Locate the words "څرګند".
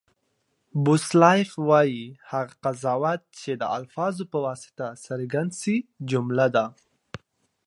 5.05-5.51